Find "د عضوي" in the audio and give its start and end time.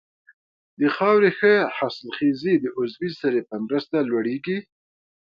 2.59-3.09